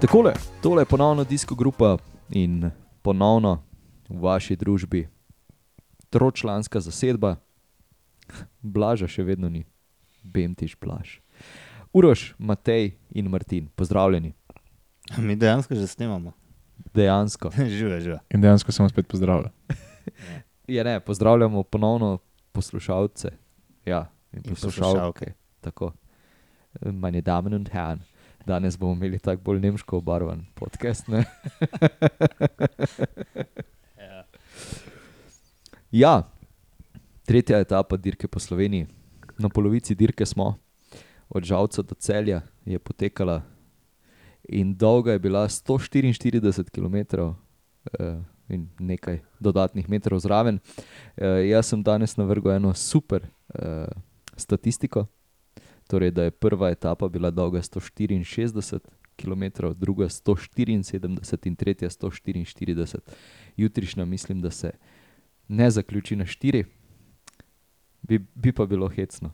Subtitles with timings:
[0.00, 0.32] Takole,
[0.62, 1.96] tole je ponovno disko grupa
[2.30, 2.70] in
[3.02, 3.62] ponovno
[4.08, 5.08] v vaši družbi
[6.10, 7.36] tročlanska zasedba,
[8.62, 9.64] blaža še vedno ni,
[10.22, 11.18] bemtiš blaž.
[11.92, 14.32] Uroš, Matej in Martin, pozdravljeni.
[15.18, 16.32] Mi dejansko že snemamo.
[16.94, 17.50] Dejansko.
[17.78, 18.18] žive, žive.
[18.30, 19.50] In dejansko sem vas spet pozdravil.
[20.68, 22.18] Ja, ne, pozdravljamo ponovno
[22.52, 23.30] poslušalce.
[23.88, 24.02] Ja,
[24.32, 24.84] in In poslušalke.
[24.84, 25.26] poslušalke.
[25.60, 25.92] Tako.
[26.84, 28.02] Meine Damen und Herren,
[28.46, 31.08] danes bomo imeli tako bolj nemško obarvan podcast.
[31.08, 31.24] Ne?
[33.98, 34.24] Ja.
[35.90, 36.22] Ja,
[37.26, 38.86] tretja etapa dirke po Sloveniji.
[39.38, 40.54] Na polovici dirke smo,
[41.28, 43.42] od Žalca do Celja je potekala
[44.48, 46.96] in dolga je bila 144 km
[47.98, 48.16] eh,
[48.48, 50.58] in nekaj dodatnih metrov zraven.
[51.16, 53.22] Eh, jaz sem danes navrgel eno super
[53.54, 53.86] eh,
[54.36, 55.06] statistiko,
[55.88, 58.78] torej da je prva etapa bila dolga 164
[59.16, 62.98] km, druga 174 in tretja 144.
[63.56, 64.70] Jutrišnja mislim, da se
[65.48, 66.64] ne zaključi na štiri,
[68.02, 69.32] bi, bi pa bilo hecno.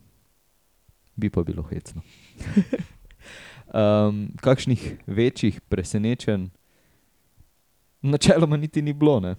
[1.17, 2.03] Bi pa bilo hecno.
[3.75, 6.49] um, kakšnih večjih presenečenj,
[8.03, 9.21] načeloma niti ni bilo.
[9.21, 9.37] Ne?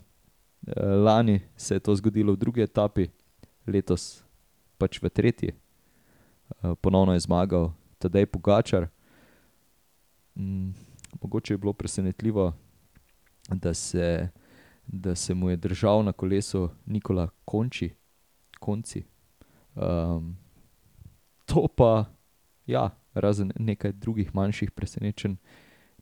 [0.68, 3.08] Eh, Lani se je to zgodilo v drugi etapi,
[3.68, 4.24] letos
[4.78, 5.54] pač v tretji.
[6.64, 8.88] Eh, Ponovno je zmagal Tadej Pogačar.
[10.36, 10.70] Mm,
[11.22, 12.54] mogoče je bilo presenetljivo,
[13.50, 14.30] da se,
[14.88, 17.90] da se mu je držal na kolesu Nikola Konči,
[18.60, 19.04] konci.
[19.76, 20.38] Um,
[21.46, 22.06] to pa,
[22.66, 25.36] ja, razen nekaj drugih manjših presenečenj,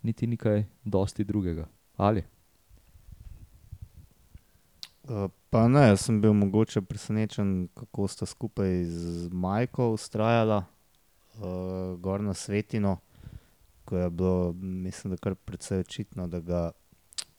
[0.01, 1.67] niti nekaj dosti drugega.
[1.97, 2.23] Ali?
[5.03, 11.99] Uh, Pa ne, jaz sem bil mogoče presenečen, kako sta skupaj z Majko ustrajala uh,
[12.01, 12.95] gor na Svetino,
[13.85, 16.71] ko je bilo, mislim, da kar precej očitno, da ga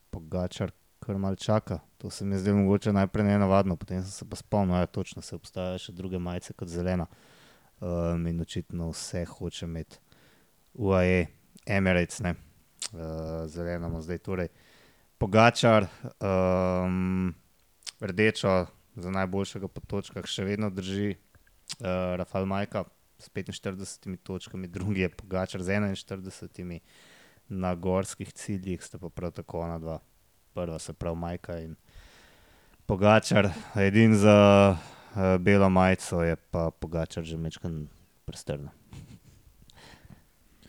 [0.09, 0.71] Pogačar
[1.03, 1.79] kar mal čaka.
[1.97, 4.85] To se mi je zdelo mogoče najprej nenavadno, potem sem se pa spomnil, da ja,
[4.85, 7.11] točno se obstajajo še druge majice kot zelena.
[7.81, 9.99] Um, in očitno vse hoče imeti
[10.73, 11.25] UAE,
[11.65, 12.37] Emirates, ne,
[12.93, 14.47] uh, zeleno ima zdaj torej.
[15.17, 15.91] Pogačar,
[16.23, 17.33] um,
[18.01, 22.85] rdečo za najboljšega po točkah, še vedno drži uh, Rafael Majka
[23.19, 26.79] s 45 točkami, drugi je Pogačar z 41,
[27.49, 29.99] na gorskih ciljih sta pa prav tako ona dva.
[30.55, 31.75] Prva se pravi Majka in
[32.85, 34.37] Pogačar, edin za
[34.77, 37.87] uh, belo majico je pa Pogačar že mečkan
[38.25, 38.71] prestrna.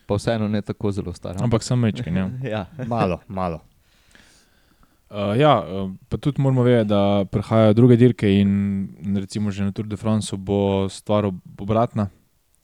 [0.07, 1.35] Pa vseeno ne tako zelo star.
[1.43, 2.15] Ampak sem mečken.
[2.15, 2.29] Ja.
[2.55, 2.85] ja.
[2.87, 3.59] Malo, malo.
[5.07, 9.71] Uh, ja, uh, pa tudi moramo vedeti, da prihajajo druge dirke in recimo že na
[9.71, 12.09] Tour de France bo stvar ob- obratna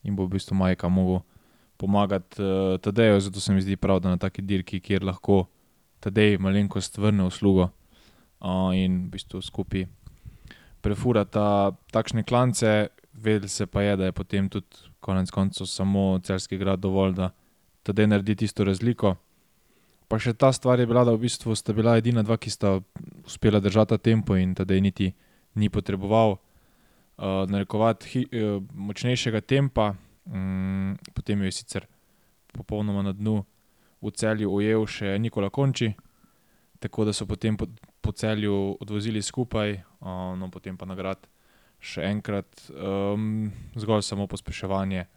[0.04, 1.24] in bo v bistvu Majka mogel
[1.78, 3.20] pomagati uh, Tadeju.
[3.20, 5.46] Zato se mi zdi prav, da na taki dirki, kjer lahko
[6.00, 7.70] Tadej malenkost vrne uslugo
[8.44, 9.88] uh, in v bistvu skupaj
[10.84, 16.58] prefurata takšne klance, vedel se pa je, da je potem tudi konec koncev samo celski
[16.58, 17.32] grad dovolj, da
[17.84, 19.16] Tadej naredi tisto razliko.
[20.14, 22.76] Pa še ta stvar je bila, da v bistvu sta bila edina dva, ki sta
[23.26, 25.08] uspela držati ta tempo in tedaj niti
[25.58, 29.96] ni potreboval uh, narekovati hi, uh, močnejšega tempa.
[30.30, 31.88] Um, potem jo je sicer
[32.54, 33.40] popolnoma na dnu
[34.06, 35.90] v celju ujel še Nikola Konči,
[36.78, 37.66] tako da so potem po,
[37.98, 41.26] po celju odvozili skupaj, uh, no potem pa nagrad
[41.82, 45.10] še enkrat, um, zgolj samo pospeševanje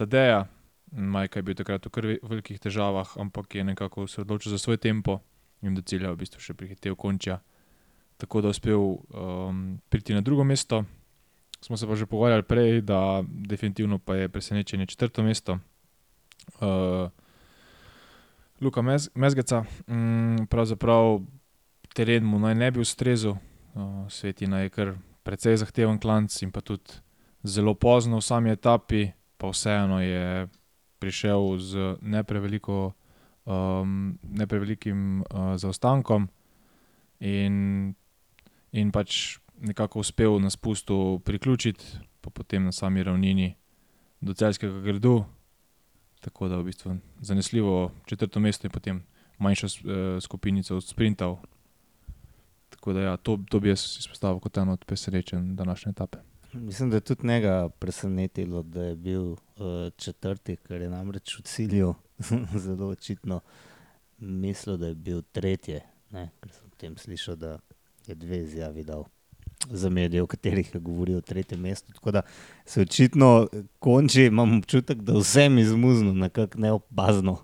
[0.00, 0.46] Tadeja.
[0.94, 5.18] Majka je bil takrat v velikih težavah, ampak je nekako se odločil za svoj tempo
[5.62, 7.40] in do cilja v bistvu še prihitev končja.
[8.16, 10.84] Tako da je uspel um, priti na drugo mesto.
[11.60, 15.58] Smo se pa že pogovarjali prej, da definitivno pa je presenečenje četrto mesto.
[16.60, 17.10] Uh,
[18.60, 21.24] Luka Mez, Mezgeca, mm, pravzaprav
[21.94, 23.34] teren mu naj ne bi ustrezal,
[23.74, 27.00] uh, Svetina je kar precej zahteven klanc in pa tudi
[27.42, 30.46] zelo pozno v sami etapi, pa vseeno je
[31.04, 32.94] prišel z ne preveliko,
[33.44, 36.28] um, ne prevelikim uh, zaostankom
[37.20, 37.92] in,
[38.72, 43.52] in pač nekako uspel na spustu priključiti, pa potem na sami ravnini
[44.24, 45.24] do celskega gradu.
[46.24, 49.02] Tako da v bistvu zanesljivo četrto mesto in potem
[49.38, 49.92] manjša uh,
[50.24, 51.42] skupinica od sprintov.
[52.72, 56.18] Tako da ja, to, to bi jaz izpostavil kot eno od presenečenj današnje etape.
[56.54, 59.38] Mislim, da je tudi njega presenetilo, da je bil uh,
[59.96, 61.94] četrti, ker je namreč v cilju
[62.64, 63.40] zelo očitno
[64.18, 65.80] mislil, da je bil tretji.
[66.10, 67.58] Ker sem potem slišal, da
[68.06, 69.04] je dve izjavi dal
[69.70, 71.92] za medije, v katerih je govoril o tretjem mestu.
[71.92, 72.22] Tako da
[72.64, 73.48] se očitno
[73.78, 77.38] konči, imam občutek, da vsem izmuzno, nekako neopazno.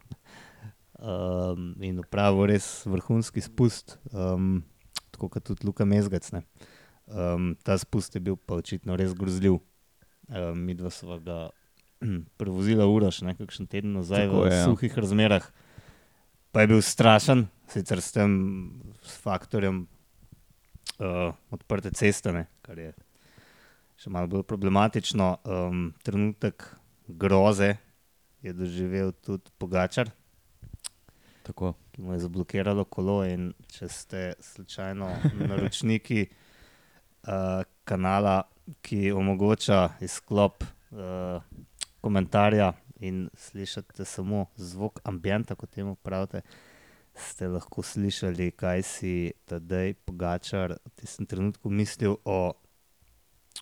[1.00, 4.62] um, in upravil res vrhunski spust, um,
[5.10, 6.32] tako kot tudi Luka Mezgac.
[6.32, 6.42] ne.
[7.10, 9.58] Um, ta spust je bil pa očitno res grozljiv.
[10.30, 11.38] Um, mi dva sva ga
[12.40, 14.64] prevozila uraš, ne kakšen teden nazaj Tako v je, ja.
[14.64, 15.48] suhih razmerah.
[16.50, 18.32] Pa je bil strašen, sicer s tem
[19.02, 19.84] s faktorjem
[20.98, 22.90] uh, odprte ceste, ne, kar je
[24.00, 25.28] še malo bolj problematično.
[25.44, 26.64] Um, trenutek
[27.06, 27.74] groze
[28.42, 30.10] je doživel tudi Pogačar,
[31.44, 31.74] Tako.
[31.92, 33.20] ki mu je zablokiralo kolo.
[33.26, 35.10] In če ste slučajno
[35.50, 36.28] naročniki
[37.84, 38.42] kanala,
[38.82, 41.42] ki omogoča izklop uh,
[42.00, 46.42] komentarja in slišite samo zvok ambienta, kot temu pravite.
[47.14, 52.52] Ste lahko slišali, kaj si tedaj Pogačar v tistem trenutku mislil o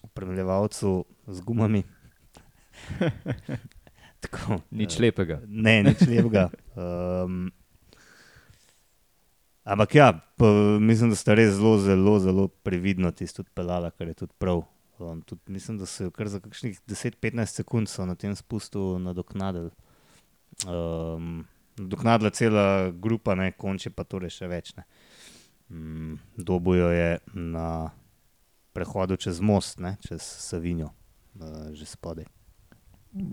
[0.02, 1.82] upravljalcu z gumami.
[4.22, 5.40] Tako, Nič eh, lepega.
[5.46, 6.50] Ne, nič lepega.
[9.68, 10.20] Ampak ja,
[10.80, 14.62] mislim, da sta res zelo, zelo, zelo previdno tisto odpeljala, kar je tudi prav.
[14.98, 19.70] Um, tudi, mislim, da so jo kar za kakšnih 10-15 sekund na tem spustu nadoknadili.
[20.66, 21.44] Um,
[21.76, 24.72] nadoknadila cela grupa, ne, konče pa torej še več.
[24.76, 24.86] Ne.
[25.68, 27.90] Um, dobujo je na
[28.72, 30.94] prehodu čez most, ne, čez Savinjo,
[31.36, 32.24] uh, že spodaj.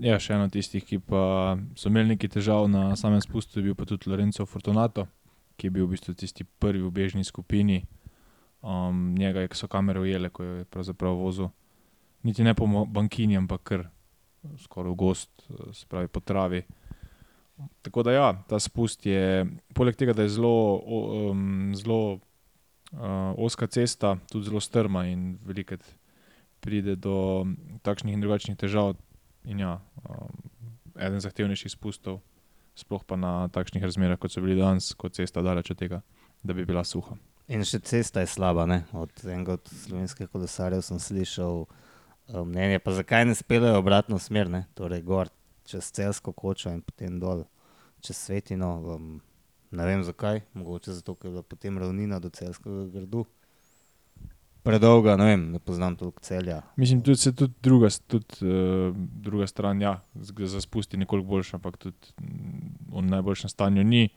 [0.04, 3.76] Ja, še eno tistih, ki pa so imeli nekaj težav na samem spustu, je bil
[3.78, 5.08] pa tudi Lorenzo Fortunato,
[5.56, 7.84] ki je bil v bistvu tisti prvi v bežni skupini.
[8.62, 11.48] Um, njega je- so kamere ujele, ko je pravzaprav vozil.
[12.22, 13.90] Niti ne po bankini, ampak kar
[14.58, 15.30] skoraj v gost,
[15.72, 16.62] se pravi po travi.
[17.82, 20.82] Tako da ja, ta spust je, poleg tega, da je zelo,
[21.30, 22.18] um, zelo
[22.92, 25.80] uh, oska cesta, tudi zelo strma in velikrat
[26.60, 27.46] pride do
[27.82, 28.96] takšnih in drugačnih težav.
[29.44, 30.34] In ja, um,
[30.98, 32.20] eden zahtevnejših spustov,
[32.76, 36.02] sploh pa na takšnih razmerah, kot so bili danes, kot cesta daleč od tega,
[36.44, 37.16] da bi bila suha.
[37.48, 38.66] In še cesta je slaba.
[38.66, 38.82] Ne?
[38.96, 44.50] Od enega od slovenskih kolesarjev sem slišal uh, mnenje, pa zakaj ne speljejo obratno smer,
[44.50, 44.66] ne?
[44.74, 45.30] torej gor
[45.66, 47.46] čez celsko kočo in potem dol
[48.04, 48.72] čez Svetino.
[48.96, 49.16] Um,
[49.70, 53.24] ne vem zakaj, mogoče zato, ker je bila potem ravnina do celskega gradu.
[54.66, 56.62] Predolga, ne vem, ne poznam toliko celja.
[56.76, 61.76] Mislim, tudi se tudi druga, tudi, uh, druga stran, ja, za spusti nekoliko boljša, ampak
[61.76, 64.08] tudi mm, v najboljšem stanju ni.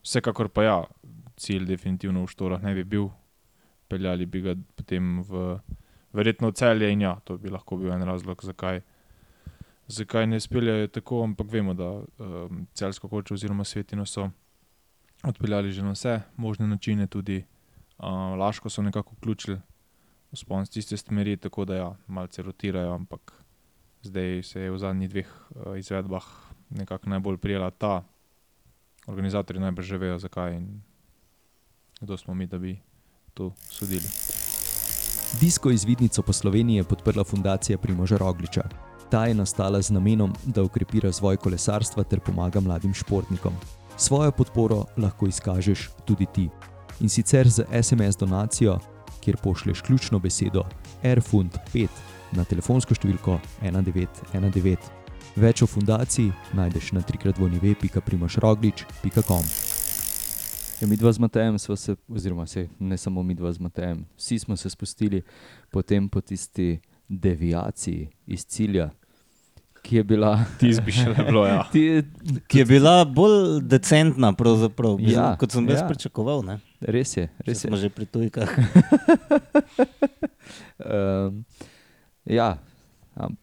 [0.00, 0.78] Vsekakor pa ja,
[1.36, 3.10] cilj definitivno v štorah ne bi bil,
[3.92, 5.58] peljali bi ga potem v
[6.16, 8.80] verjetno v celje in ja, to bi lahko bil en razlog, zakaj.
[9.90, 14.30] Zakaj ne speljajo tako, ampak vemo, da um, celsko kočo oziroma svetino so
[15.26, 17.42] odpeljali že na vse možne načine, tudi
[17.98, 19.58] uh, Laško so nekako vključili
[20.32, 23.32] v spon z tiste smeri, tako da ja, malce rotirajo, ampak
[24.02, 26.24] zdaj se je v zadnjih dveh uh, izvedbah
[26.70, 28.02] nekako najbolj prijela ta.
[29.06, 30.82] Organizatorji najbrž že vejo, zakaj in
[32.00, 32.78] kdo smo mi, da bi
[33.34, 34.06] to sodili.
[35.40, 38.62] Disko izvidnico po Sloveniji je podprla fundacija Primoža Rogliča.
[39.10, 43.52] Ta je nastala z namenom, da ukrepi razvoj kolesarstva ter pomaga mladim športnikom.
[43.96, 46.48] Svojo podporo lahko izkažeš tudi ti.
[47.00, 48.78] In sicer z SMS donacijo,
[49.20, 50.64] kjer pošlješ ključno besedo
[51.02, 51.88] Airfund 5
[52.32, 54.76] na telefonsko številko 1919.
[55.36, 59.44] Več o fundaciji najdeš na trikratvoljnive.primožroglič.com.
[60.80, 64.06] Ja, mi dva z Matejem smo se, oziroma se, ne samo mi dva z Matejem,
[64.16, 65.22] vsi smo se spustili
[65.70, 68.90] potem po tisti deviaciji iz cilja,
[69.82, 70.44] ki je bila.
[70.60, 71.64] Ti bi še bilo, ja.
[71.72, 72.02] Ti,
[72.48, 74.32] Ki je bila bolj decentna,
[75.12, 75.88] Ja, kot sem jaz ja.
[75.88, 76.42] pričakoval.
[76.46, 76.58] Ne?
[76.80, 77.68] Res je, Če res je.
[77.68, 78.50] smo že pri tujkah.
[80.80, 81.44] Um,
[82.24, 82.56] ja,
[83.14, 83.36] am,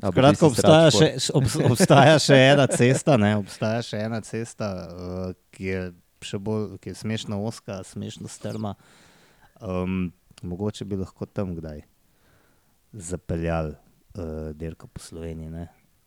[0.00, 3.32] a bo Skratka, res obstaja še, obs- obstaja še ena cesta, ne?
[3.36, 5.80] obstaja še ena cesta, uh, ki je
[6.24, 8.76] še bolj, ki je smešno oska, smešno strma.
[9.60, 10.08] Um,
[10.46, 11.82] mogoče bi lahko tam kdaj
[12.94, 15.50] zapeljali uh, dirko po Sloveniji.
[15.52, 15.66] Ne?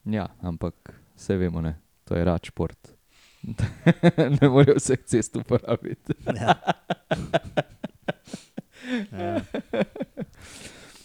[0.09, 1.75] Ja, ampak vse vemo, ne.
[2.07, 2.95] to je rad šport.
[4.41, 6.13] ne morejo vseh cest uporabiti.
[6.25, 6.55] Ja.
[9.21, 9.41] ja.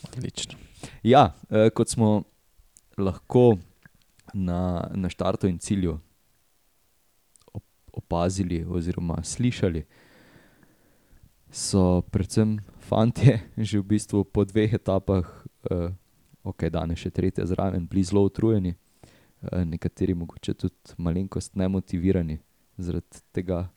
[0.08, 0.58] Odlično.
[1.02, 2.22] Ja, eh, kot smo
[2.98, 3.56] lahko
[4.34, 5.98] na, na štartu in cilju
[7.52, 9.84] op- opazili, oziroma slišali,
[11.50, 15.28] so predvsem fantje že v bistvu po dveh etapah,
[15.70, 15.90] eh,
[16.42, 18.76] ok, danes še tretja zraven, bili zelo utrujeni,
[19.64, 22.38] nekateri mogoče tudi malenkost nemotivirani
[22.76, 23.68] zaradi tega.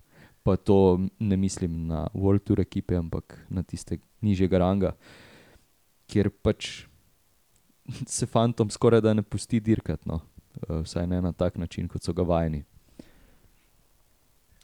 [0.44, 4.94] Pa to ne mislim na World Tour ekipe, ampak na tiste nižjega ranga,
[6.08, 6.70] kjer pač
[8.18, 10.22] se fantom skoraj da ne pusti dirkati, no.
[10.70, 12.64] Eh, vsaj ne na tak način, kot so ga vajeni.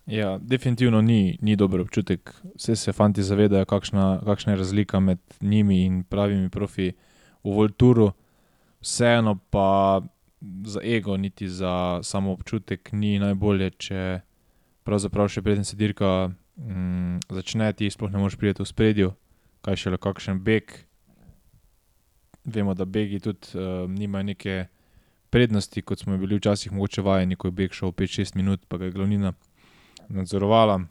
[0.05, 2.33] Ja, definitivno ni, ni dober občutek.
[2.55, 6.91] Vse se fanti zavedajo, kakšna, kakšna je razlika med njimi in pravimi profi
[7.43, 8.12] v Volturu.
[8.81, 10.01] Vseeno pa
[10.66, 14.02] za ego, niti za samo občutek ni najbolje, če
[14.86, 19.14] pravzaprav še preden se dirka mm, začne, ti sploh ne moreš priti v ospredju,
[19.66, 20.74] kaj šele kakšen beg.
[22.46, 24.58] Vemo, da begi tudi uh, nimajo neke
[25.34, 28.78] prednosti, kot smo bili včasih mogoče vajeni, ko je beg šel pet, šest minut, pa
[28.78, 29.34] ga je glavnina
[30.14, 30.84] nadzorovala.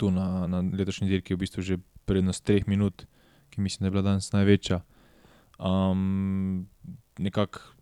[0.00, 3.06] Tu na, na letošnji dirki je v bistvu že prednost treh minut,
[3.54, 4.80] ki mislim, da je bila danes največja.
[5.62, 6.66] Um,
[7.18, 7.73] nekako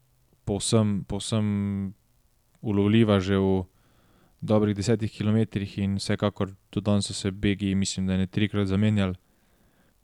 [0.53, 1.47] povsem, povsem
[2.61, 3.65] ulovljiva že v
[4.43, 9.15] dobrih desetih kilometrih in vsekakor tudi danes so se begi, mislim, da ne trikrat zamenjali.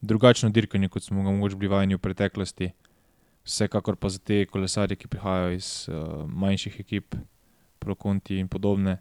[0.01, 2.71] Drugačno dirkanje, kot smo ga mogoče bili vajeni v preteklosti.
[3.45, 7.15] Vsekakor pa za te kolesarje, ki prihajajo iz uh, manjših ekip,
[7.79, 8.99] Pro Conti in podobne,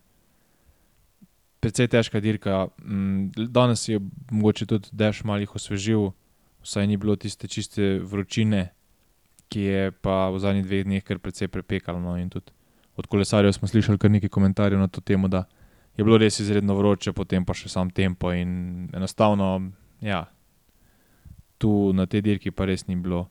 [1.59, 2.67] precej težka dirka.
[2.81, 3.99] Mm, danes je
[4.31, 6.11] mogoče tudi dež malo jih osvežil,
[6.61, 8.76] vsaj ni bilo tiste čiste vročine,
[9.49, 11.99] ki je pa v zadnjih dveh dneh kar precej prepekalo.
[11.99, 12.51] No, in tudi
[12.97, 15.45] od kolesarjev smo slišali kar nekaj komentarjev na to temo, da
[15.97, 20.25] je bilo res izredno vroče, potem pa še sam tempo in enostavno, ja,
[21.57, 23.27] tu na tej dirki pa res ni bilo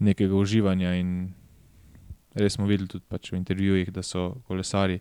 [0.00, 0.94] nekega uživanja.
[0.96, 1.32] In
[2.34, 5.00] res smo videli tudi pač v intervjujih, da so kolesari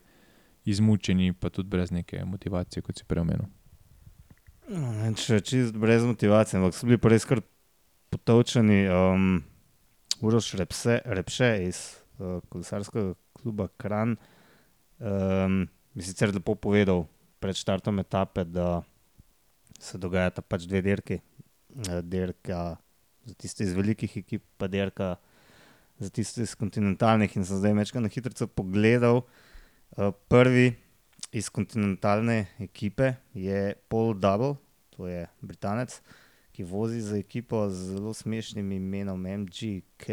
[0.68, 3.48] izmučeni, pa tudi brez neke motivacije, kot si prej omenil.
[4.70, 7.41] Ne, če čist brez motivacije, ampak so bili pa res kar
[8.13, 8.84] potovčeni.
[8.91, 9.39] Um,
[10.21, 11.77] Uroš Repse, Repše iz
[12.19, 14.17] uh, kolesarskega kluba Kran
[14.99, 17.05] um, je sicer lepo povedal
[17.39, 18.81] pred štartom etape, da
[19.79, 21.21] se dogajata pač dve dirki.
[21.69, 22.75] Uh, dirka
[23.25, 25.15] za tiste iz velikih ekip, pa dirka
[25.99, 27.38] za tiste iz kontinentalnih.
[27.38, 29.23] In sem zdaj večkrat na hitro pogledal.
[29.95, 30.73] Uh, prvi
[31.31, 34.57] iz kontinentalne ekipe je Paul Double,
[34.95, 36.01] to je Britanec,
[36.51, 40.08] ki vozi za ekipo z zelo smešnim imenom MGK,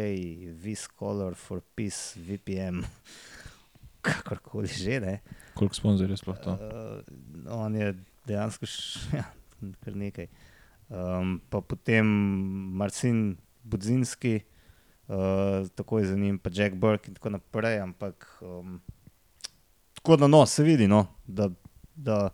[0.53, 2.81] Viscolor for Peace, VPM.
[4.01, 4.99] Kakorkoli že.
[4.99, 5.19] Ne.
[5.53, 6.51] Koliko sponzorjev je sploh to?
[6.51, 6.59] Uh,
[7.51, 7.93] on je
[8.27, 9.25] dejansko še ja,
[9.83, 10.29] kar nekaj.
[10.87, 12.07] Um, pa potem
[12.77, 14.39] Marcin Budzinski,
[15.07, 17.81] uh, tako je za njim, pa Jack Burke in tako naprej.
[17.83, 18.79] Ampak um,
[19.93, 21.49] tako da no, se vidi, no, da,
[21.95, 22.29] da,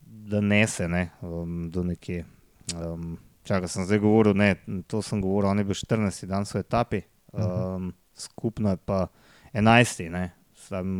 [0.00, 2.24] da nese ne, um, do nekje.
[2.72, 4.54] Um, Čakaj, sem zdaj govoril, ne,
[4.88, 7.00] to sem govoril, on je bil 14 dan v etapi,
[7.36, 9.04] um, skupno je pa
[9.52, 10.96] 11, ne, sam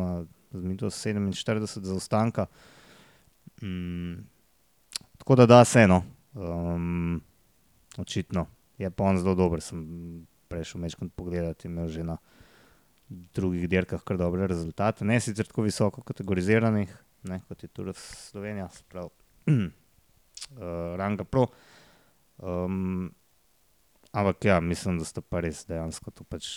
[0.53, 2.45] zmito 47 zaostanka.
[3.65, 4.27] Um,
[5.17, 6.03] tako da da se eno,
[6.33, 7.21] um,
[7.97, 8.45] očitno
[8.77, 12.17] je pa on zelo dober, sem prejšel mečkrat pogledati, imel že na
[13.09, 15.05] drugih dirkah kar dobre rezultate.
[15.05, 16.93] Ne sicer tako visoko kategoriziranih,
[17.23, 19.09] ne, kot je tudi Slovenija, sprav,
[19.49, 19.65] uh,
[20.97, 21.47] Ranga Pro.
[22.37, 23.11] Um,
[24.11, 26.47] ampak ja, mislim, da sta pa res dejansko to pač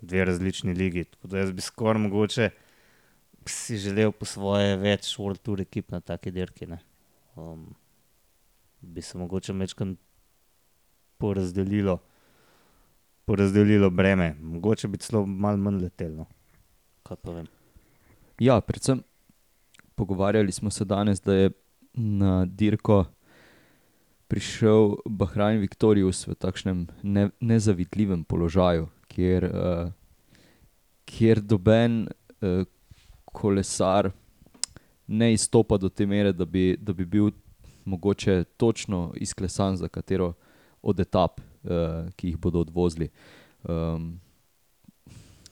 [0.00, 1.04] dve različni ligi.
[1.04, 2.50] Tako da jaz bi skoraj mogoče
[3.48, 6.68] si želel po svoje več World Tour ekip na take dirki.
[7.36, 7.74] Um,
[8.80, 9.96] bi se mogoče večkrat
[11.18, 11.98] porazdelilo,
[13.24, 16.26] porazdelilo breme, mogoče bi celo malo manj letelno.
[18.38, 19.02] Ja, predvsem
[19.94, 21.50] pogovarjali smo se danes, da je
[21.94, 23.04] na dirko
[24.28, 29.90] prišel Bahrajn Viktorijus v takšnem ne, nezavidljivem položaju, kjer, uh,
[31.08, 32.64] kjer doben uh,
[33.32, 34.10] kolesar
[35.08, 37.30] ne izstopa do te mere, da bi, da bi bil
[37.84, 40.34] mogoče točno izklesan za katero
[40.82, 43.08] od etap, uh, ki jih bodo odvozili.
[43.64, 44.20] Um,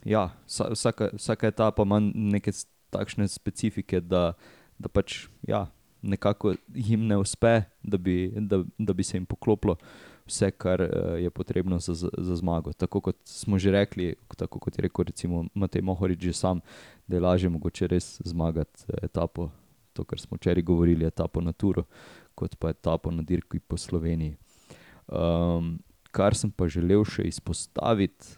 [0.05, 2.53] ja, vsaka, vsaka etapa ima neke
[2.91, 4.35] takšne specifike, da,
[4.79, 5.67] da pač ja,
[6.03, 9.77] nekako jim ne uspe, da bi, da, da bi se jim poklopilo
[10.27, 10.89] vse, kar uh,
[11.23, 12.73] je potrebno za, za zmago.
[12.73, 16.61] Tako kot smo že rekli, tako kot je rekel recimo Matej Mohorič že sam,
[17.07, 19.51] da je lažje mogoče res zmagati etapo,
[19.93, 21.85] to, kar smo včeraj govorili, etapo na Turu,
[22.35, 24.37] kot pa etapo na dirki po Sloveniji.
[25.07, 25.79] Um,
[26.11, 28.37] kar sem pa želel še izpostaviti,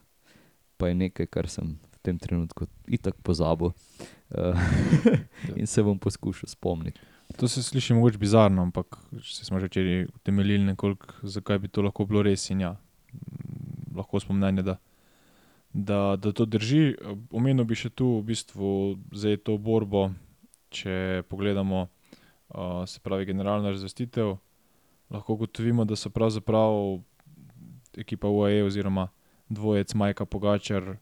[0.76, 4.68] pa je nekaj, kar sem v tem trenutku itak pozabil uh,
[5.58, 7.00] in se bom poskušal spomniti.
[7.36, 11.82] To se sliši mogoče bizarno, ampak se smo že včeraj utemeljili nekoliko, zakaj bi to
[11.82, 12.50] lahko bilo res.
[12.50, 12.76] Ja,
[13.96, 14.76] lahko smo mnenja, da,
[15.72, 16.96] da, da to drži.
[17.30, 18.70] Omenil bi še tu v bistvu
[19.12, 20.08] za to borbo,
[20.70, 24.36] če pogledamo, uh, se pravi, generalna razvestitev.
[25.10, 27.00] Lahko ugotovimo, da so pravzaprav
[27.96, 29.08] ekipa UAE oziroma
[29.48, 30.96] dvojec Majka Pogačar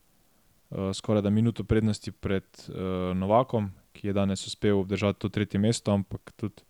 [0.71, 5.61] uh, skoraj da minuto prednosti pred uh, Novakom, ki je danes uspel obdržati to tretje
[5.61, 6.62] mesto, ampak tudi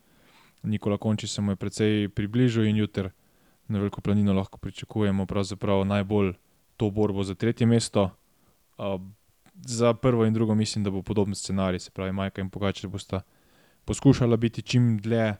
[0.63, 3.11] Nikola Konči se mu je precej približal in jutri
[3.69, 5.27] na Veliko planino lahko pričakujemo
[5.85, 6.35] najbolj
[6.77, 8.11] to borbo za tretje mesto.
[9.55, 13.21] Za prvo in drugo mislim, da bo podoben scenarij, se pravi, Majka in Pogačar bosta
[13.85, 15.35] poskušala biti čim dlje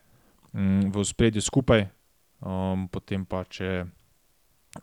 [0.53, 1.87] um, v spredju skupaj,
[2.39, 3.85] um, potem pa če,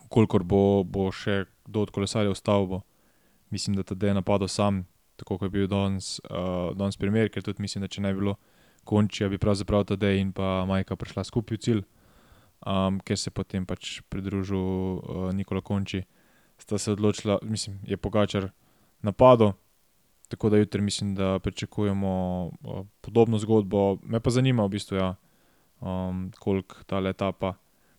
[0.09, 2.81] kolikor bo, bo še kdo od kolesarjev ostal, bo
[3.51, 4.85] mislim, da tada je napadal sam,
[5.17, 8.21] tako kot je bil danes, uh, danes primer, ker tudi mislim, da če ne bi
[8.21, 8.37] bilo
[8.85, 11.83] končija, bi pravzaprav tada in pa Majka prišla skupaj v cilj.
[12.65, 16.01] Um, ker se je potem pač pridružil uh, Nikola Konči,
[16.59, 18.49] sta se odločila, mislim, je Pogačar
[19.05, 19.53] napadel.
[20.33, 22.13] Tako da jutri mislim, da pričakujemo
[22.47, 23.99] uh, podobno zgodbo.
[24.03, 25.11] Me pa zanima, v bistvu, ja,
[25.81, 27.55] um, koliko ta etapa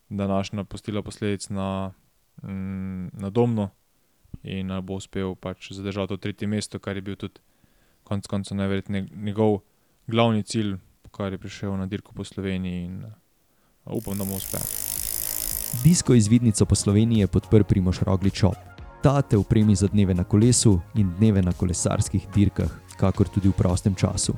[0.09, 1.93] današnja postila posledic na,
[2.43, 3.69] mm, na Domno
[4.45, 7.41] in ali bo uspel pač zadržati to tretje mesto, kar je bil tudi
[8.03, 9.59] konec koncev najverjetneje njegov
[10.07, 13.11] glavni cilj, po kar je prišel na dirko po Sloveniji in uh,
[13.97, 14.57] upam, da mu uspe.
[15.83, 18.55] Disko izvidnico po Sloveniji je podprl Primoš Roglič Shop.
[19.03, 23.53] Ta te upremi za dneve na kolesu in dneve na kolesarskih dirkah, kakor tudi v
[23.57, 24.33] prostem času.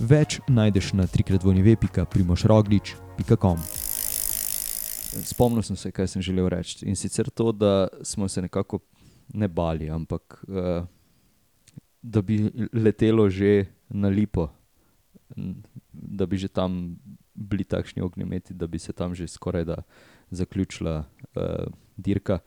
[0.00, 3.58] Več najdeš na trikratvojneve.primošroglič.com.
[5.24, 6.86] Spomnil sem se, kaj sem želel reči.
[6.88, 8.78] In sicer to, da smo se nekako
[9.34, 10.86] ne bali, ampak uh,
[12.02, 14.48] da bi letelo že na lipo,
[15.92, 16.96] da bi že tam
[17.34, 19.82] bili takšni ognjemeti, da bi se tam že skoraj da
[20.30, 22.38] zaključila uh, dirka.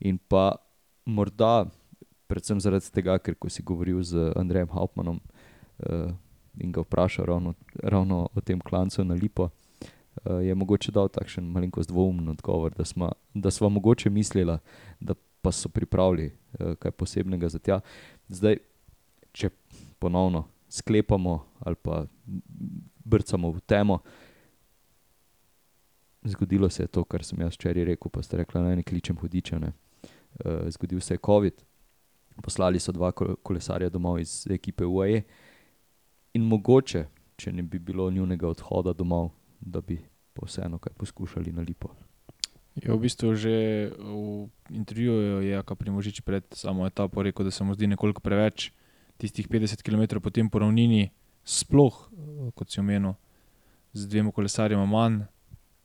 [0.00, 0.56] In pa
[1.04, 1.66] morda,
[2.26, 6.12] predvsem zaradi tega, ker ko si govoril z Andrejem Hauptmannom uh,
[6.58, 9.50] in ga vprašal ravno, ravno o tem klancu na Lipo,
[10.24, 12.72] je mogoče dal takšen malenkost dvoumen odgovor,
[13.34, 14.58] da smo mogoče mislili,
[15.00, 15.14] da
[15.46, 16.26] pa so pripravili
[16.58, 17.80] uh, kaj posebnega za tja.
[18.28, 18.58] Zdaj,
[19.32, 19.50] če
[20.02, 22.00] ponovno sklepamo ali pa
[23.04, 24.00] brcamo v temo,
[26.26, 29.16] zgodilo se je to, kar sem jaz včeraj rekel, pa ste rekli, da ne kličem
[29.16, 29.70] hudičane.
[30.42, 31.62] Uh, zgodil se je COVID,
[32.42, 35.22] poslali so dva kolesarja domov iz ekipe UAE,
[36.34, 37.04] in mogoče,
[37.38, 40.00] če ne bi bilo njunega odhoda domov, da bi
[40.34, 41.94] pa vseeno kaj poskušali na lipo.
[42.76, 47.64] Je v bistvu že v intervjuju je Jaka Primožič pred samo etapo rekel, da se
[47.64, 48.70] mu zdi nekoliko preveč
[49.16, 51.10] tistih 50 km po tem poravnini,
[51.40, 52.12] sploh
[52.52, 53.16] kot si omenil,
[53.96, 55.24] z dvema kolesarjema manj.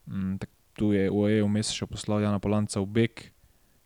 [0.06, 0.36] Mm,
[0.76, 3.32] tu je UAE vmes še poslal Jana Polanca v Bek,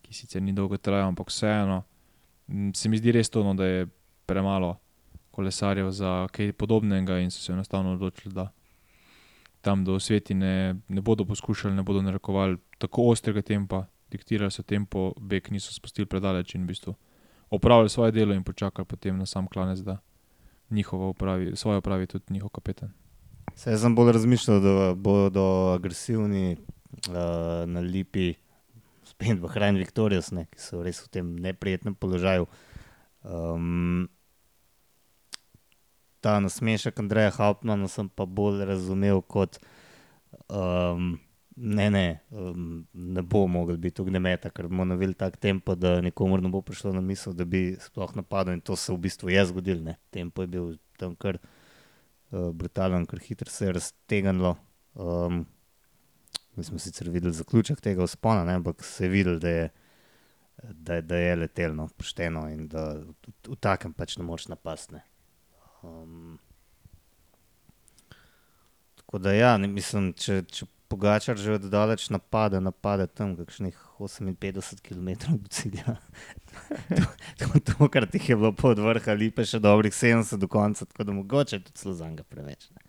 [0.03, 1.85] ki sicer ni dolgo trajal, ampak vseeno.
[2.51, 3.87] Mm, se mi zdi res to, no, da je
[4.27, 4.77] premalo
[5.31, 8.51] kolesarjev za kaj podobnega in so se enostavno odločili, da
[9.67, 15.11] tam do svetine ne bodo poskušali, ne bodo narekovali tako ostrega tempa, diktirali so tempo,
[15.19, 16.95] Bek niso spustili predaleč in v bistvu
[17.51, 19.99] opravili svoje delo in počakali potem na sam klanec, da
[20.71, 22.93] njihovo opravi, svoje opravi tudi njihov kapetan.
[23.55, 27.15] Se jaz sem bolj razmišljal, da bodo agresivni uh,
[27.67, 28.35] na lipi,
[29.05, 32.47] spet v Hrajnu Viktorijas, ki so res v tem neprijetnem položaju.
[33.23, 34.09] Um,
[36.27, 39.61] ta nasmešek Andreja Hauptmana sem pa bolj razumel kot,
[40.51, 41.13] um,
[41.55, 46.41] ne, ne, um, ne bo mogel biti ognjemeta, ker bomo navili tak tempo, da nikomu
[46.43, 49.47] ne bo prišlo na misel, da bi sploh napadel in to se v bistvu je
[49.53, 49.95] zgodilo.
[50.11, 54.57] Tempo je bil tam kar uh, brutalen, kar hitro se je raztegnilo.
[54.99, 55.45] Um,
[56.59, 59.67] mi smo sicer videli zaključek tega uspona, ne, ampak se je videl, da je,
[60.73, 65.07] da, da je letelno, pošteno in da v, v takem pač ne moreš napasti.
[65.87, 66.39] Um,
[68.97, 73.75] tako da, ja, ne, mislim, če, če Pogačar že od daleč napade, napade tam kakšnih
[73.99, 75.97] 58 km do cilja.
[77.39, 81.09] to, to, kar ti je bilo pod vrha, lipe še dobrih 70 do konca, tako
[81.09, 82.71] da mogoče tudi slozanga preveč.
[82.71, 82.87] Ne.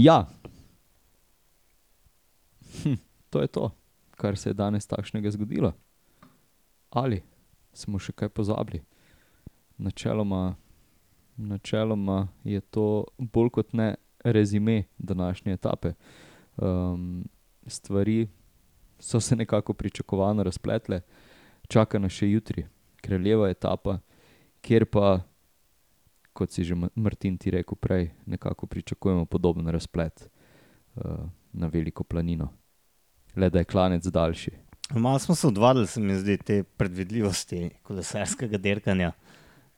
[0.00, 0.24] Ja,
[2.80, 2.96] hm,
[3.28, 3.68] to je to,
[4.16, 5.74] kar se je danes takšnega zgodilo.
[6.88, 7.20] Ali
[7.76, 8.80] smo še kaj pozabili?
[9.80, 10.54] Načeloma,
[11.36, 15.92] načeloma je to bolj kot ne rezime današnje etape.
[16.56, 17.24] Um,
[17.66, 18.28] stvari
[18.98, 21.00] so se nekako pričakovano razpletle,
[21.68, 22.66] čaka nas še jutri,
[23.00, 23.98] kraljeva etapa,
[24.60, 25.20] kjer pa,
[26.32, 32.50] kot si že Martin ti rekel prej, nekako pričakujemo podoben razplet uh, na veliko planino,
[33.36, 34.52] le da je klanec daljši.
[34.90, 39.12] Malo smo se odvadili, se mi zdi, te predvidljivosti kolesarskega dirkanja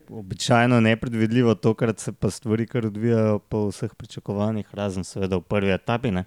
[0.09, 5.73] običajno nepredvidljivo, tokrat se pa stvari kar odvijajo po vseh pričakovanjih, razen seveda v prvi
[5.73, 6.11] etapi.
[6.11, 6.25] Ne?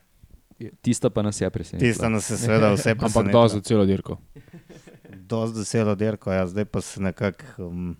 [0.81, 1.91] Tista pa nas je presenetila.
[1.91, 3.21] Tista nas je seveda vse presenetila.
[3.21, 4.17] Ampak do za celo dirko.
[5.15, 7.67] Do za celo dirko, ja, zdaj pa se nekako.
[7.67, 7.95] Um,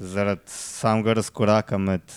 [0.00, 2.12] zaradi samega razkoraka med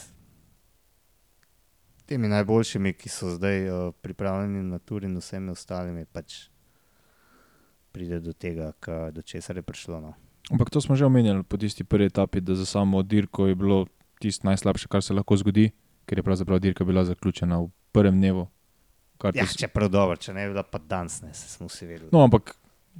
[2.06, 6.48] temi najboljšimi, ki so zdaj uh, pripravljeni na tur in vsemi ostalimi, pač
[7.92, 10.00] pride do tega, ka, do česar je prišlo.
[10.02, 10.14] No.
[10.52, 13.86] Ampak to smo že omenjali po tisti prvi etapi, da za samo dirko je bilo
[14.20, 15.72] tisto najslabše, kar se lahko zgodi,
[16.06, 18.48] ker je pravzaprav dirka bila zaključena v prvem dnevu.
[19.34, 22.10] Ja, če prav dobro, če ne bi bila pa danes, ne, smo vsi vedeli.
[22.12, 22.56] No, ampak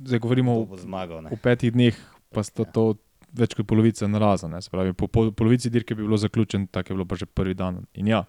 [0.06, 1.26] zdaj govorimo o zmagal.
[1.28, 1.98] V petih dneh,
[2.32, 2.72] pa sta Ja.
[2.72, 2.96] to
[3.34, 4.56] več kot polovica narazen.
[4.72, 7.84] Pravi, po, po polovici dirke bi bilo zaključen, tako je bilo pa že prvi dan.
[7.94, 8.24] In ja,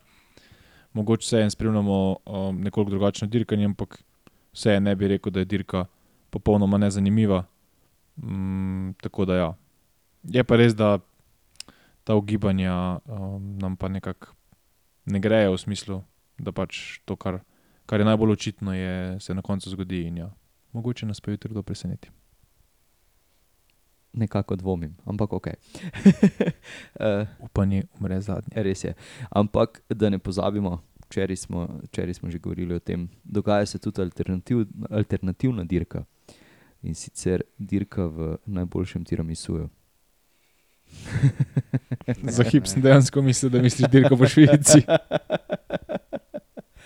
[0.93, 4.03] mogoče se en spremljamo um, nekoliko drugačno dirkanje, ampak
[4.53, 5.87] vse ne bi rekel, da je dirka
[6.31, 7.45] popolnoma nezanimiva.
[8.17, 9.55] Mm, tako da ja.
[10.23, 10.99] Je pa res, da
[12.05, 14.35] ta ugibanja um, nam pa nekako
[15.05, 16.03] ne grejo v smislu,
[16.39, 17.41] da pač to, kar,
[17.87, 20.05] kar je najbolj očitno, je, se na koncu zgodi.
[20.09, 20.31] In ja,
[20.73, 22.11] mogoče nas pa jutri kdo preseneti.
[24.15, 25.47] Nekako dvomim, ampak ok.
[25.51, 28.63] uh, Upanje umre zadnje.
[28.63, 28.95] res je.
[29.31, 34.01] Ampak da ne pozabimo, včeraj smo, včeraj smo že govorili o tem, dogaja se tudi
[34.01, 36.05] alternativ, alternativna dirka
[36.85, 39.69] in sicer dirka v najboljšem tiramisuju.
[42.37, 44.85] Za hip sem dejansko mislil, da misliš dirko po Švici.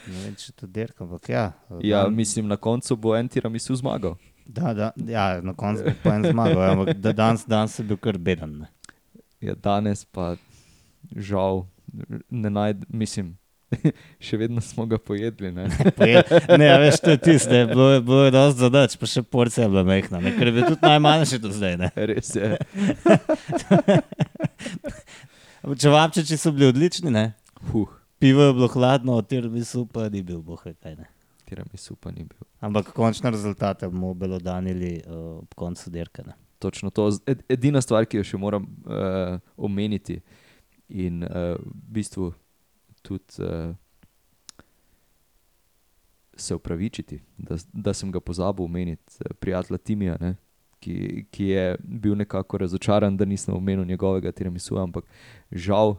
[0.08, 1.52] Ne vem, če to dirka, ampak ja.
[1.84, 4.14] Ja, mislim, na koncu bo en tiramisu zmagal.
[4.46, 7.98] Da, da, ja, na koncu bo en zmagal, ja, ampak da danes, danes je bil
[8.00, 8.62] kar beden.
[8.62, 8.70] Ne.
[9.44, 10.36] Ja, danes pa
[11.12, 11.66] žal
[12.30, 13.34] ne najdem, mislim,
[14.26, 15.52] še vedno smo ga pojedli.
[15.52, 15.68] Ne?
[16.60, 19.22] Ne, a veš, to je tisto, ne, bilo je, bilo je dosti zadač, pa še
[19.22, 21.76] porcija je bila mehna, ne, ker je bil tudi najmanjši do zdaj.
[21.80, 21.90] Ne.
[22.10, 22.56] Res je.
[25.68, 27.26] Čevapčiči so bili odlični, ne.
[27.70, 31.08] Huh, pivo je bilo hladno, tiramisu pa ni bil, boh ve kaj ne.
[31.48, 32.40] tiramisu pa ni bil.
[32.64, 36.24] Ampak končne rezultate bomo belodanili uh, ob koncu dirke.
[36.26, 36.36] Ne.
[36.58, 37.08] Točno to.
[37.48, 40.18] Edina stvar, ki jo še moram uh, omeniti
[40.88, 42.32] in uh, v bistvu
[43.08, 43.72] tudi uh,
[46.38, 50.34] se upravičiti, da, da sem ga pozabil omeniti, uh, prijatelja Timija, ne,
[50.84, 55.08] ki, ki je bil nekako razočaran, da nisem omenil njegovega tiramisu, ampak
[55.50, 55.96] žal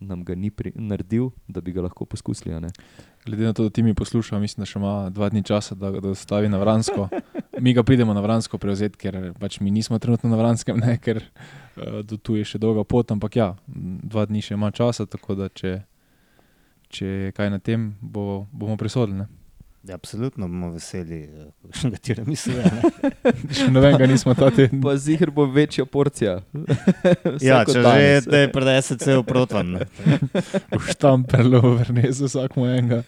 [0.00, 2.54] nam ga ni pri, naredil, da bi ga lahko poskusili.
[3.26, 5.90] Glede na to, da ti mi poslušaš, mislim, da še ima dva dni časa, da
[5.90, 7.08] ga stavi na Vransko.
[7.60, 11.22] Mi ga pridemo na Vransko prevzeti, ker pač mi nismo trenutno na Vranskem, ne, ker
[11.22, 15.38] uh, do tu je še dolga pot, ampak ja, dva dni še ima časa, tako
[15.38, 15.78] da če,
[16.88, 18.76] če je kaj na tem, bo, bomo
[19.08, 19.26] ne.
[19.84, 22.64] Ja, absolutno bomo veseli, uh, kakšnega tiramisu je.
[22.64, 23.32] Ne.
[23.52, 24.80] Še nobenega nismo ta teden.
[24.80, 26.38] Pa zihar bo večja porcija.
[27.44, 28.28] Ja, če že danes.
[28.28, 29.76] te prenese cel protvan.
[29.76, 30.18] ne.
[30.72, 33.02] V štamperlu, vrnesu vsakmu enega.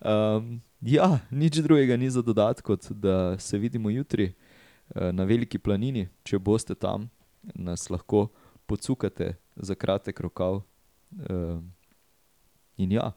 [0.00, 5.58] Um, ja, nič drugega ni za dodati, kot da se vidimo jutri uh, na Veliki
[5.58, 6.08] planini.
[6.28, 7.08] Če boste tam,
[7.54, 8.28] nas lahko
[8.68, 10.60] pocukate za kratek rokav.
[11.24, 11.60] Uh,
[12.80, 13.12] in ja,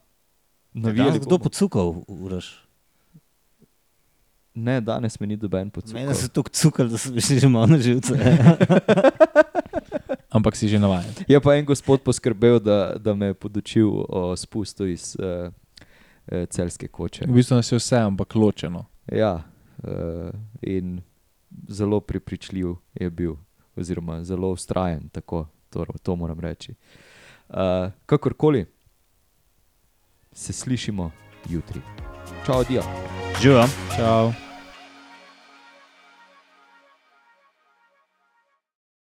[0.74, 2.68] navijali kdo pocukal, uraš?
[4.54, 6.14] Ne, danes me ni doben Mene pocukal.
[6.14, 8.14] so tako cukali, da mi šli že malo na živce.
[10.36, 11.14] Ampak si že navaden.
[11.28, 15.52] Je pa en gospod poskrbel, da, da me je podučil o spustu iz uh, uh,
[16.50, 17.26] celske koče.
[17.28, 18.86] V bistvu nas je vse, ampak ločeno.
[19.12, 19.44] Ja,
[19.84, 20.30] uh,
[20.62, 21.02] in
[21.70, 23.36] zelo prepričljiv je bil,
[23.76, 26.74] oziroma zelo ustrajen, tako to, to moram reči.
[27.50, 27.56] Uh,
[28.06, 28.66] kakorkoli,
[30.34, 31.12] se slišimo
[31.50, 31.82] jutri.
[32.46, 32.84] Čau, Dio.
[33.42, 33.66] Živijo.
[33.98, 34.43] Čau.